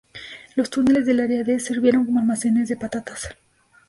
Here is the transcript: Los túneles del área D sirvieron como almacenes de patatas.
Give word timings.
Los 0.55 0.71
túneles 0.71 1.05
del 1.05 1.19
área 1.19 1.43
D 1.43 1.59
sirvieron 1.59 2.05
como 2.07 2.19
almacenes 2.19 2.67
de 2.69 2.75
patatas. 2.75 3.29